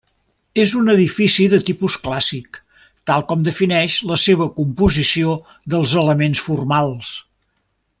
[0.61, 2.59] És un edifici de tipus clàssic,
[3.11, 5.39] tal com defineix la seva composició
[5.75, 7.17] dels elements formals.